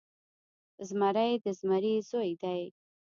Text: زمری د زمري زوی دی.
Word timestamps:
زمری 0.87 1.33
د 1.43 1.45
زمري 1.59 1.95
زوی 2.09 2.31
دی. 2.41 2.61